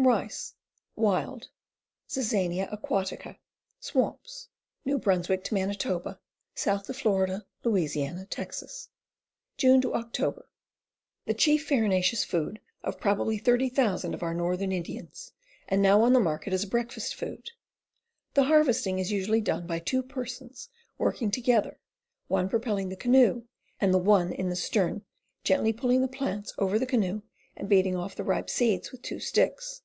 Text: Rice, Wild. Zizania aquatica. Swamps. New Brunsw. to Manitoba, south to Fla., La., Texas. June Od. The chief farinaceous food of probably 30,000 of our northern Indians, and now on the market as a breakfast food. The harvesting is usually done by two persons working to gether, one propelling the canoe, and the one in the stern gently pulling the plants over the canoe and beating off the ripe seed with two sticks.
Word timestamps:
Rice, 0.00 0.54
Wild. 0.94 1.48
Zizania 2.08 2.68
aquatica. 2.72 3.36
Swamps. 3.80 4.48
New 4.84 4.96
Brunsw. 4.96 5.42
to 5.42 5.54
Manitoba, 5.54 6.20
south 6.54 6.86
to 6.86 6.94
Fla., 6.94 7.44
La., 7.64 8.24
Texas. 8.30 8.88
June 9.56 9.82
Od. 9.84 10.14
The 11.26 11.34
chief 11.34 11.66
farinaceous 11.68 12.24
food 12.24 12.60
of 12.84 13.00
probably 13.00 13.38
30,000 13.38 14.14
of 14.14 14.22
our 14.22 14.32
northern 14.32 14.70
Indians, 14.70 15.32
and 15.66 15.82
now 15.82 16.02
on 16.02 16.12
the 16.12 16.20
market 16.20 16.52
as 16.52 16.62
a 16.62 16.68
breakfast 16.68 17.16
food. 17.16 17.50
The 18.34 18.44
harvesting 18.44 19.00
is 19.00 19.10
usually 19.10 19.40
done 19.40 19.66
by 19.66 19.80
two 19.80 20.04
persons 20.04 20.68
working 20.96 21.32
to 21.32 21.40
gether, 21.40 21.80
one 22.28 22.48
propelling 22.48 22.88
the 22.88 22.96
canoe, 22.96 23.42
and 23.80 23.92
the 23.92 23.98
one 23.98 24.32
in 24.32 24.48
the 24.48 24.56
stern 24.56 25.04
gently 25.42 25.72
pulling 25.72 26.02
the 26.02 26.08
plants 26.08 26.54
over 26.56 26.78
the 26.78 26.86
canoe 26.86 27.22
and 27.56 27.68
beating 27.68 27.96
off 27.96 28.14
the 28.14 28.24
ripe 28.24 28.48
seed 28.48 28.88
with 28.92 29.02
two 29.02 29.18
sticks. 29.18 29.82